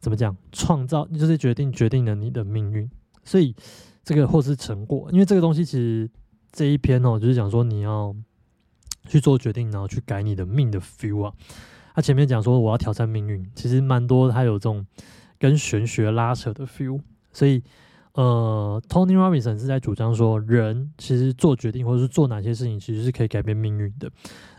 [0.00, 2.90] 怎么讲，创造就是决定决定了你的命运。
[3.22, 3.54] 所以
[4.02, 6.10] 这个或是成果，因为这个东西其实
[6.50, 8.12] 这一篇哦，就是讲说你要
[9.06, 11.32] 去做决定，然后去改你的命的 feel 啊。
[11.94, 14.84] 他前面讲说我要挑战命运，其实蛮多，他有这种。
[15.44, 16.98] 跟玄学拉扯的 feel，
[17.30, 17.62] 所以
[18.14, 24.10] 呃，Tony Robinson 是在主张说，人其实做决定或者是做哪些事情，其实是可以改变命运的。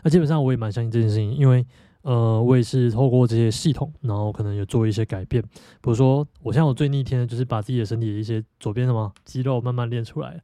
[0.04, 1.66] 那基本上我也蛮相信这件事情，因为
[2.02, 5.42] 呃，我也是透过这些系统，然后可能有做一些改变。
[5.42, 10.40] 比如说，我现在我最逆天的就是把自己的身体的一些左边什么肌肉慢慢练出来，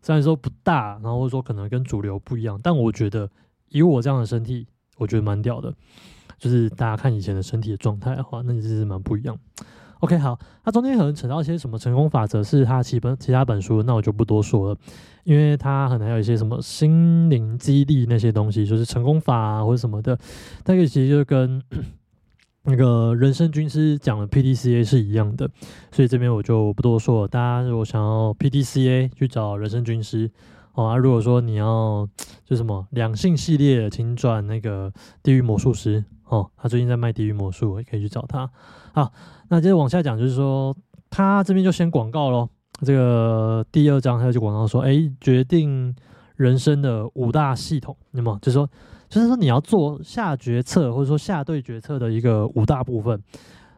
[0.00, 3.30] 虽然说不大，然后或者说可能跟主流不一样，但我觉得
[3.68, 5.74] 以我这样的身体，我觉得蛮屌的。
[6.38, 9.38] 就是大家看以前的身体的状态的话，那其实是蛮不一样。
[10.02, 14.76] OK，好，那中间可能扯到一些什么成功法则，是他其本其他本书，那我就不多说了，
[15.22, 20.18] 因为他可能还有一些什么心灵激励那些东西，就是成功法啊或者什么的，
[20.66, 21.62] 那个其实就跟
[22.66, 25.48] 那个人生军师讲的 PDCA 是一样的，
[25.92, 27.28] 所以这边我就不多说了。
[27.28, 30.28] 大家如果想要 PDCA，去找人生军师
[30.74, 30.88] 哦。
[30.88, 32.08] 啊，如果说你要
[32.44, 38.50] 就什么两性系列，请转那个地狱魔术师哦，他最近在卖地狱魔术，也可以去找他。
[38.94, 39.12] 好。
[39.48, 40.74] 那接着往下讲，就是说
[41.10, 42.48] 他这边就先广告咯。
[42.80, 45.94] 这个第二章他就广告说，哎，决定
[46.36, 48.66] 人生的五大系统，那么就是说，
[49.10, 53.22] 就是说你要做下决策或者说下对决策的一个五大部分。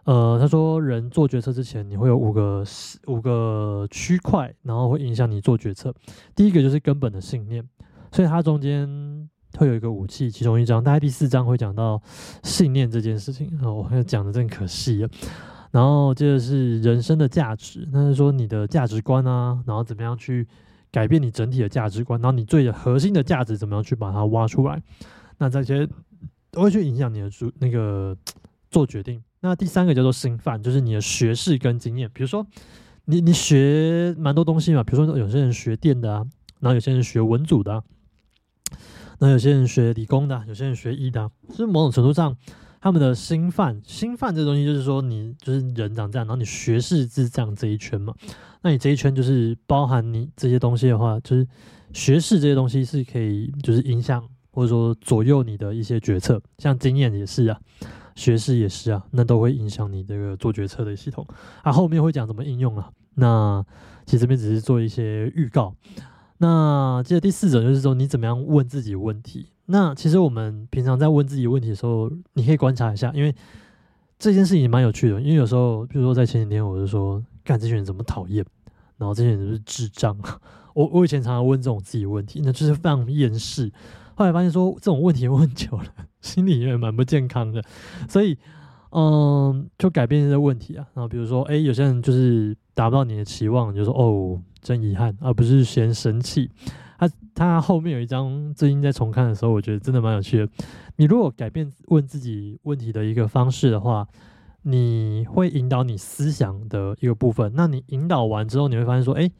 [0.04, 2.62] 呃，他说人做决策之前，你会有五个
[3.08, 5.92] 五个区块，然后会影响你做决策。
[6.36, 7.68] 第一个就是根本的信念，
[8.12, 12.00] 所以它中间会有一个武器，其中一章，大概第四章会讲到
[12.42, 13.50] 信念这件事情。
[13.62, 15.08] 哦，讲的真可惜了。
[15.70, 20.46] 然后接着是人生的价值，那是说你的价值观啊，然后怎么样去
[20.92, 24.80] 改变你整体的价值观，然后你最核心的价值怎么样去把它挖出来，
[25.38, 25.88] 那这些
[26.52, 28.16] 都会去影响你的主那个
[28.70, 29.20] 做决定。
[29.40, 32.08] 那第三个叫做心范，就是你的学识跟经验。
[32.14, 32.46] 比如说
[33.06, 36.24] 你你学蛮多东西嘛，比如说有些人学电的啊，
[36.60, 37.82] 然后有些人学文组的，
[39.18, 42.36] 那有些人学理工的，有些人学医的，是某种程度上。
[42.80, 48.14] 他们的心范，心范这东西就是说，你就是人长这样，然后你学识是这样这一圈嘛，
[48.60, 51.48] 那你这一圈就是包含你这些东西的话，就是
[51.94, 57.58] 学识这些东西是可以就是影响或者说左右你的一些决策，像经验也是啊，
[58.16, 61.26] 学识也是啊，那都会影响你这个做决策的系统
[61.62, 61.72] 啊。
[61.72, 63.64] 后面会讲怎么应用啊，那
[64.04, 65.74] 其实这边只是做一些预告。
[66.38, 69.48] 那接着第四种就是说，你怎么样问自己问题？
[69.66, 73.34] 那其实我们平常在问自己问题的时候，你可以观察一下，因为
[74.18, 75.20] 这件事情蛮有趣的。
[75.20, 78.44] 因为有时候，比如说在前几天，我就说，干这群人怎么讨厌，
[78.98, 80.16] 然后这些人就是智障？
[80.74, 83.72] 我我以前常常问这种自己问题，那就是非常厌世。
[84.16, 85.84] 后来发现说这种问题问久了，
[86.20, 87.62] 心里也蛮不健康的，
[88.08, 88.36] 所以
[88.90, 90.86] 嗯，就改变这些问题啊。
[90.94, 96.50] 然后比如说，哎，有些人就是达不到你的期望，你就说哦，真遗憾，而不是先生气。
[96.98, 100.48] 他他后面有一张，最近在重看的时候，我觉得真的蛮有趣的。
[100.96, 104.06] 你如果改变问自己问题的一个方式的话，
[104.62, 107.52] 你会引导你思想的一个部分。
[107.54, 109.30] 那你引导完之后，你会发现说，哎，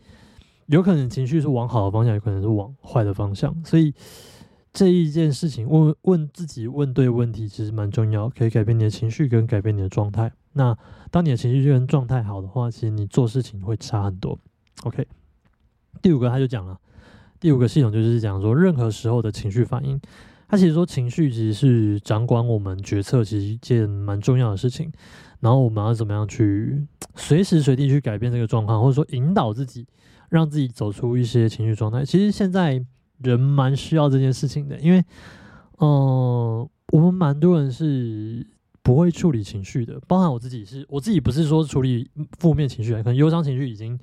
[0.66, 3.92] 有可能情绪是往好的方向，有可能是往坏的方向，所以。
[4.74, 10.32] 这一件事情，问问自己问对问题，其实蛮重要，可以改变你的情绪跟改变你的状态。
[10.54, 10.76] 那
[11.12, 14.36] 当你的情绪跟状态好的话，其实你做事情会差很多。
[14.82, 15.06] OK，
[16.02, 16.76] 第五个他就讲了，
[17.38, 20.00] 第五个系统就是讲说，任何时候的情绪反应，
[20.48, 24.90] 他其实说情绪其实是掌管我们决策，其实一件蛮重要的事情。
[25.38, 26.84] 然后我们要怎么样去
[27.14, 29.86] 随时随地去改变这个状况，或者说引导自己，
[30.30, 32.04] 让自己走出一些情绪状态。
[32.04, 32.84] 其实现在。
[33.18, 35.04] 人蛮需要这件事情的，因为，
[35.78, 38.46] 嗯，我们蛮多人是
[38.82, 43.98] 不会处理情绪的，包含我自己是，我自己不是说处理负面情绪，可能忧伤情绪已经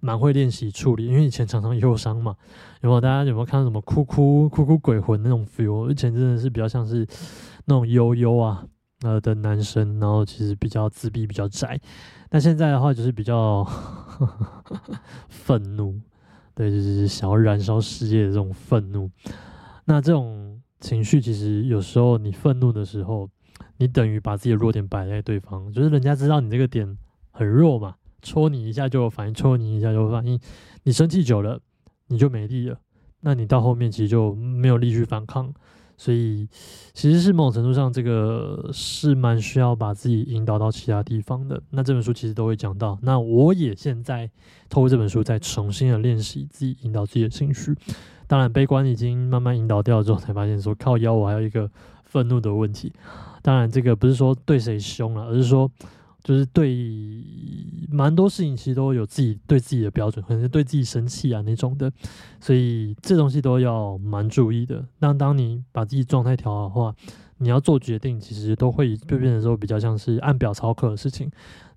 [0.00, 2.34] 蛮会练习处理，因为以前常常忧伤嘛。
[2.80, 5.90] 有没有大家有没有看到什么哭哭哭哭鬼魂那种 feel？
[5.90, 7.06] 以前真的是比较像是
[7.66, 8.64] 那种悠悠啊
[9.02, 11.80] 呃的男生，然后其实比较自闭，比较宅。
[12.28, 13.64] 但现在的话就是比较
[15.28, 16.00] 愤怒。
[16.54, 19.10] 对，就是想要燃烧世界的这种愤怒。
[19.84, 23.28] 那这种情绪，其实有时候你愤怒的时候，
[23.78, 26.96] 你等于把自己的弱点摆在对方，就是人家知道你这个点
[27.30, 30.38] 很弱嘛，戳你一下就有反应，戳你一下就反应。
[30.84, 31.60] 你生气久了，
[32.08, 32.78] 你就没力了，
[33.20, 35.52] 那你到后面其实就没有力去反抗。
[36.02, 36.48] 所以
[36.92, 41.62] 其实是某种程度上，这个是蛮需要把自己引导到其他地方的。
[41.70, 42.98] 那这本书其实都会讲到。
[43.02, 44.28] 那我也现在
[44.68, 47.72] 透过这本书，在重新的练习自己引导自己的情绪。
[48.26, 51.70] 当然，悲观已经慢慢引导掉之后，才发现说靠腰，我还有一个
[52.02, 52.92] 愤怒的问题。
[53.40, 55.70] 当然，这个不是说对谁凶了，而是说。
[56.22, 57.24] 就是对
[57.90, 61.90] 蛮多事情，其实都有自己对自己的标准，可能是对自己生气啊那种的，
[62.40, 64.86] 所以这东西都要蛮注意的。
[65.00, 66.94] 那当你把自己状态调好的话，
[67.38, 71.28] 你要做决定，其实都会就变成说比较像是按表操课的事情，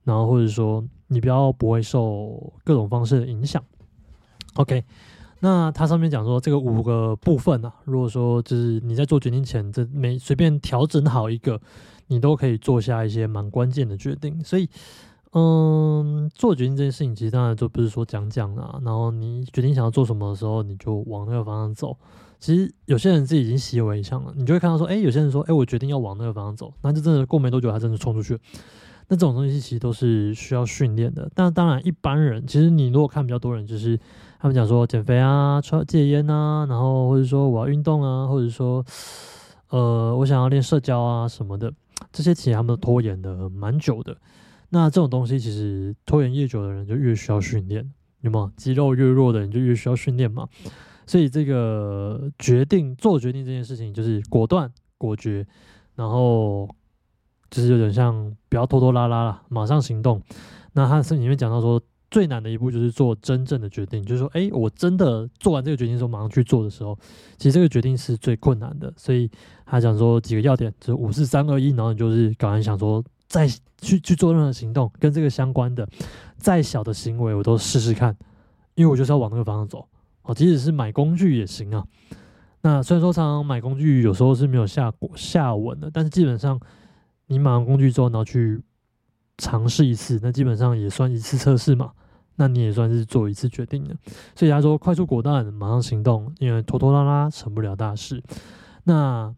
[0.03, 3.63] 然后或者说你比较不会受各种方式的影响。
[4.53, 4.83] OK，
[5.39, 11.59] 那它上面讲说这个五个部分啊，如果说就是你在做决定前，这每随便调整好一个。
[12.07, 14.69] 你都可以做下一些蛮关键的决定，所以，
[15.33, 18.79] 嗯，做决定这件事情，其实当然就不是说讲讲啊。
[18.83, 21.97] 然后你决定想要做什么的时候，你就往那个方向走。
[22.39, 28.39] 其实有些人自己已经习以为常了，你就会看到说，哎，有些人说，哎，我决定要往那个方向走，那就真的过没多久，他真的冲出去。
[29.07, 31.29] 那这种东西其实都是需要训练的。
[31.33, 33.99] 但当然，一般人其实你如果看比较多人，就是
[34.39, 38.83] 他们讲说减肥啊、戒烟啊，然后或者说我要运动啊，或者说，
[39.69, 41.71] 呃，我想要练社交啊什么的。
[42.15, 44.15] 这些其实他们都拖延的蛮久的，
[44.69, 48.53] 那这种东西其实拖延越久的人就越需要训练，有吗？
[48.55, 50.47] 肌肉越弱的人就越需要训练嘛。
[51.05, 55.45] 所以这个决定做决定这件事情就是果断果决，
[55.95, 56.69] 然后
[57.49, 60.21] 就是有点像不要拖拖拉拉了，马上行动。
[60.71, 61.81] 那他是里面讲到说。
[62.11, 66.97] 最难的一步就是做真正的决定，就是说，哎，我真的做完这个决定之后，马上去做的时候，
[67.37, 68.93] 其实这个决定是最困难的。
[68.95, 69.29] 所以
[69.65, 73.47] 他讲说几个要点，就是五四三二一，然后你就是搞完想说，再
[73.81, 75.87] 去去做任何行动跟这个相关的，
[76.37, 78.15] 再小的行为我都试试看，
[78.75, 79.87] 因为我就是要往那个方向走。
[80.23, 81.85] 哦，即使是买工具也行啊。
[82.61, 86.59] 那虽然说常常买工具有时候是没有下下文的，但是基本上
[87.27, 88.59] 你买完工具之后，然后去
[89.37, 91.91] 尝试一次，那基本上也算一次测试嘛。
[92.37, 93.95] 那你也算是做一次决定了，
[94.35, 98.21] 所以他说快速果断，马上行动，因为拖拖拉拉成不了大事。
[98.83, 99.33] 那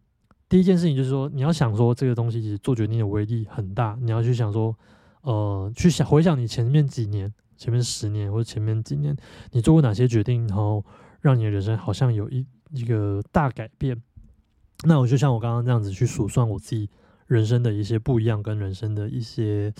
[0.49, 4.75] 第一件事情就是说，你要想说这个东西其实做决定的威力很大，你要去想说，
[5.21, 9.15] 呃，去想回想你前面几年、前面十年或者前面几年，
[9.51, 10.83] 你做过哪些决定，然后
[11.21, 14.01] 让你的人生好像有一一个大改变。
[14.85, 16.89] 那我就像我刚刚这样子去数算我自己
[17.27, 19.73] 人生的一些不一样，跟人生的一些。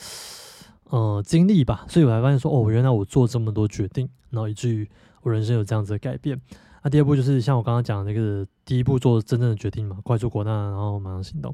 [0.90, 4.90] 呃，经历吧，所以我才发现说，哦，原来我做这么多决定，然后以至于
[5.22, 6.40] 我人生有这样子的改变。
[6.82, 11.54] 那第二步就是像我刚刚讲的那个，第一步做真正的决定嘛，快速果断，然后马上行动。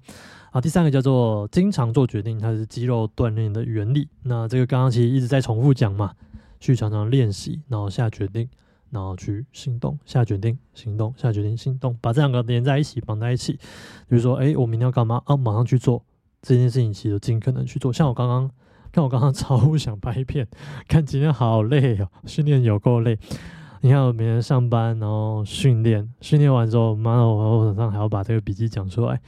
[0.52, 4.08] 啊，第三个叫做经常做决定，它是肌肉锻炼的原理。
[4.22, 6.14] 那这个刚刚其实一直在重复讲嘛，
[6.60, 8.48] 去常常练习，然后下决定，
[8.94, 13.54] 然后去行动，下决定，行动，下决定，行动，把这两个连在一起，绑在一起。
[14.08, 15.22] 比如说，哎，我明天要干嘛？
[15.26, 16.06] 啊，马上去做
[16.42, 17.92] 这件事情，其实尽可能去做。
[17.92, 18.50] 像我刚刚。
[18.94, 20.48] 看我刚刚超想拍片，
[20.88, 23.18] 看今天好累哦，训练有够累。
[23.82, 29.20] 你看我每天上班，然后训练，训练完之后，妈的，我晚上还要把这个笔记讲出来，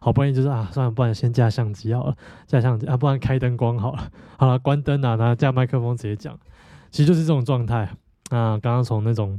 [0.00, 2.16] 好不容易就是啊，算了，不然先架相机好了，
[2.46, 6.34] 架相机啊，不然开灯光好了，好了，关灯啊，然后架麦克风直接讲，
[6.90, 7.90] 其实就是这种状态。
[8.30, 9.38] 那刚刚从那种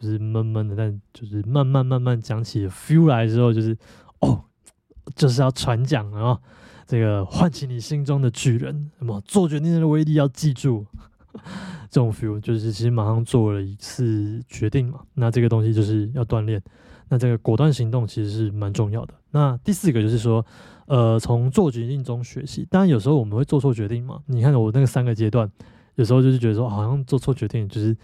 [0.00, 3.76] 就是闷闷的，但就是慢慢慢慢讲起 feel 来之后，就是
[4.20, 4.44] 哦，
[5.14, 6.40] 就是要传讲啊，
[6.86, 10.86] 这个唤起你心中的巨人，什么做决定的威力要记住。
[11.90, 16.60] 这种 feel 就是其实马上做了一次决定嘛，那这个东西就是要锻炼，
[17.08, 19.14] 那这个果断行动其实是蛮重要的。
[19.30, 20.44] 那第四个就是说，
[20.86, 22.66] 呃，从做决定中学习。
[22.70, 25.50] 当然有时候我们会做错决定嘛，你看我那个三个阶段，
[25.94, 27.96] 有时候就是觉得说好像做错决定，就是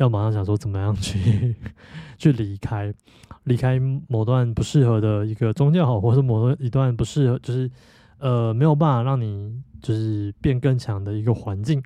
[0.00, 1.54] 要马上想说怎么样去
[2.18, 2.92] 去离开，
[3.44, 3.78] 离开
[4.08, 7.70] 某段不适合的一个宗教好，或者某一段不适合，就是
[8.18, 11.82] 呃没有办法让你就是变更强的一个环境。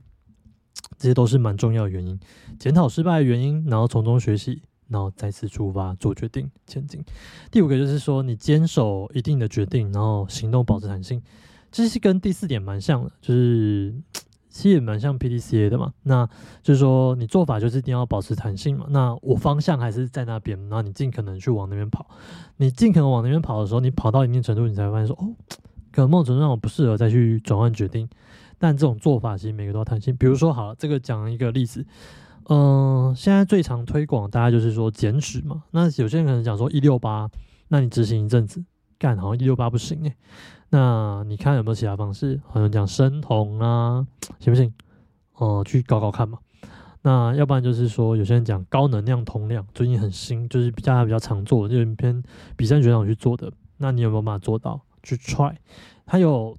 [0.96, 2.18] 这些都是蛮重要的原因，
[2.58, 7.02] 检讨失败的原因，然后从中学习，然后再次出发做决定前进。
[7.50, 11.20] 第五个就是说，你坚守一定的决定，然后行动保持弹性，
[11.72, 13.94] 这是跟第四点蛮像的，就是
[14.54, 15.92] 其实也蛮像 P D C A 的嘛。
[16.04, 16.24] 那
[16.62, 18.86] 就是说，你做法就是一定要保持弹性嘛。
[18.88, 22.06] 那我方向还是在那边，然后你尽可能去往那边跑。
[22.58, 25.34] 你尽可能往那边跑的时候，你跑到一定程度，你才发现说，哦，
[25.90, 28.08] 可能某种程度上我不适合再去转换决定。
[28.56, 30.16] 但这种做法其实每个都要弹性。
[30.16, 31.84] 比如说，好了，这个讲一个例子，
[32.48, 35.64] 嗯，现在最常推广大家就是说减脂嘛。
[35.72, 37.28] 那有些人可能讲说一六八，
[37.66, 38.64] 那你执行一阵子，
[39.00, 40.14] 干好像一六八不行诶。
[40.74, 42.40] 那你看有没有其他方式？
[42.48, 44.04] 好像讲生酮啊，
[44.42, 44.74] 行不行？
[45.34, 46.40] 哦，去搞搞看嘛。
[47.02, 52.20] 那要不然就是说，有些人讲高能量通量，最近很新，就是比较比较常做的，就是偏
[52.56, 53.52] 比赛学长去做的。
[53.76, 54.80] 那你有没有办法做到？
[55.04, 55.54] 去 try，
[56.04, 56.58] 他有。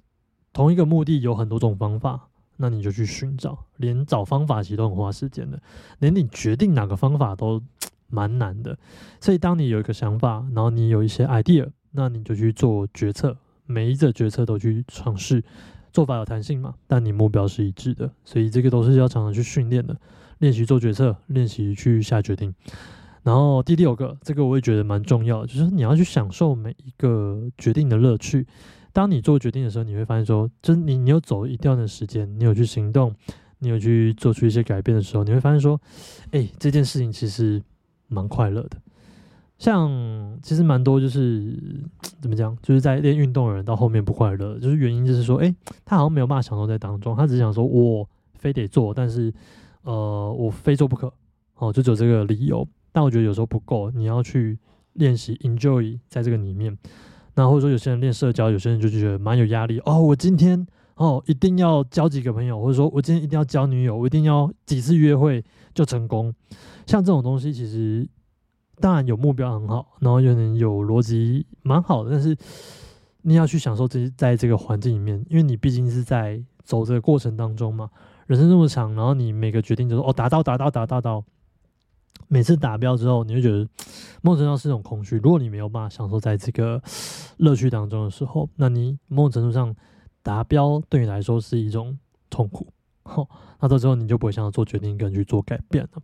[0.54, 3.58] 同一个目的有很多种方法，那你就去寻找。
[3.76, 5.60] 连找方法其实都很花时间的，
[5.98, 7.60] 连你决定哪个方法都
[8.08, 8.78] 蛮难的。
[9.20, 13.36] 所以当你有一个想法，然后你有一些 idea，那你就去做决策。
[13.66, 15.42] 每一个决策都去尝试，
[15.92, 16.74] 做法有弹性嘛？
[16.86, 19.96] 但你目标是一致的，所以这个都是要常常去训练的，
[20.38, 22.54] 练习做决策，练习去下决定。
[23.22, 28.46] 然后第六个，这个我也觉得蛮重要的，就是你要去享受每一个决定的乐趣。
[28.92, 33.14] 当你做决定的时候，你会发现说，就是你你有走一段的时间，你有去行动，
[33.58, 35.80] 你有去做出一些改变的时候，你会发现说，
[36.30, 37.60] 哎，这件事情其实
[38.06, 38.78] 蛮快乐的。
[39.58, 41.56] 像其实蛮多就是
[42.20, 45.54] 怎么讲，就是在练运动的人到后面不快乐，就是原因就是说，哎，
[45.84, 49.32] 他好像没有办法享受在当中，他只想说我非得做，但是
[49.82, 51.12] 呃，我非做不可，
[51.56, 52.66] 哦，就只有这个理由。
[52.92, 54.58] 但我觉得有时候不够，你要去
[54.94, 56.76] 练习 enjoy 在这个里面。
[57.34, 60.00] 那或者说有些人练社交，有些人就觉得蛮有压力哦。
[60.00, 65.44] 我今天哦一定要交几个朋友，或者说我今天一定要交女友，我一定要几次约会
[65.74, 66.34] 就成功。
[66.86, 68.08] 像这种东西，其实
[68.80, 72.36] 当然有目标很好，然后有点有逻辑蛮好的，但是
[73.22, 77.90] 你要去享受这在这个环境里面，因为你毕竟是在走这个过程当中嘛。
[78.26, 81.24] 人生这么长，然后你每个决定就是哦达到达到达到到。
[82.28, 83.68] 每次达标之后，你会觉得
[84.22, 85.16] 某种程度是一种空虚。
[85.16, 86.82] 如果你没有办法享受在这个
[87.36, 89.72] 乐趣当中的时候，那你某种程度上
[90.22, 91.96] 达标对你来说是一种
[92.30, 92.66] 痛苦。
[93.04, 93.28] 好，
[93.60, 96.02] 那到时候你就不会想要做决定跟去做改变了。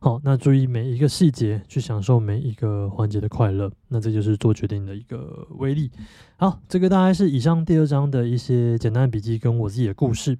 [0.00, 3.70] 好，那注意每一个细节，去享受每一个环节的快乐。
[3.88, 5.90] 那这就是做决定的一个威力。
[6.36, 10.38] 好，这个大概是以上第二章的一些简单的笔记跟我自己的故事。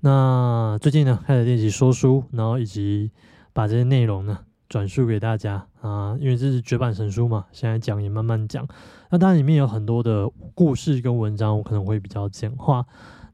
[0.00, 3.10] 那最近呢，开始练习说书，然后以及。
[3.56, 4.38] 把这些内容呢
[4.68, 8.68] 转述给大家啊，因为这是绝版神书嘛，现在讲也慢慢讲。
[9.08, 12.84] 那当然里面有很多的故事跟文章，我可能会比较简化。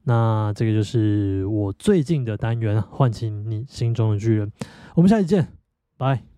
[0.03, 4.51] 那这个就是我最近的单元，唤起你心中的巨人。
[4.95, 5.47] 我们下期见，
[5.97, 6.32] 拜。